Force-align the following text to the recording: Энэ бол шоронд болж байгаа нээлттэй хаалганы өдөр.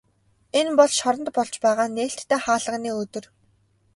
Энэ 0.59 0.71
бол 0.79 0.91
шоронд 0.99 1.27
болж 1.37 1.55
байгаа 1.65 1.87
нээлттэй 1.95 2.39
хаалганы 2.45 2.89
өдөр. 3.01 3.25